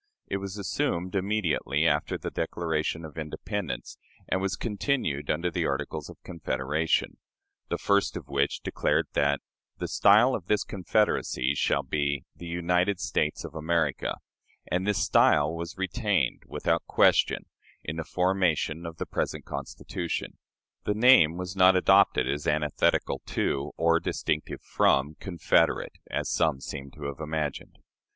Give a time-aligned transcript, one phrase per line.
[0.25, 6.09] It was assumed immediately after the Declaration of Independence, and was continued under the Articles
[6.09, 7.17] of Confederation;
[7.69, 9.41] the first of which declared that
[9.77, 14.15] "the style of this confederacy shall be 'The United States of America'";
[14.71, 17.45] and this style was retained without question
[17.83, 20.39] in the formation of the present Constitution.
[20.83, 26.89] The name was not adopted as antithetical to, or distinctive from, "confederate," as some seem
[26.89, 27.77] to have imagined.